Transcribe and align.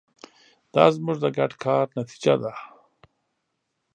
دا 0.73 0.85
زموږ 0.95 1.17
د 1.21 1.25
ګډ 1.37 1.51
کار 1.63 1.85
نتیجه 1.99 2.33
ده. 2.43 2.53